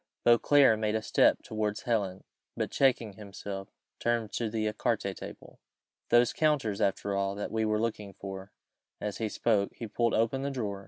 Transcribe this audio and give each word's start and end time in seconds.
Beauclerc 0.25 0.79
made 0.79 0.95
a 0.95 1.01
step 1.03 1.43
towards 1.43 1.83
Helen, 1.83 2.23
but 2.57 2.71
checking 2.71 3.13
himself, 3.13 3.67
he 3.67 3.73
turned 3.99 4.31
to 4.31 4.49
the 4.49 4.65
ecarté 4.65 5.15
table. 5.15 5.59
"Those 6.09 6.33
counters, 6.33 6.81
after 6.81 7.15
all, 7.15 7.35
that 7.35 7.51
we 7.51 7.65
were 7.65 7.79
looking 7.79 8.15
for" 8.15 8.51
As 8.99 9.19
he 9.19 9.29
spoke 9.29 9.73
he 9.75 9.85
pulled 9.85 10.15
open 10.15 10.41
the 10.41 10.49
drawer. 10.49 10.79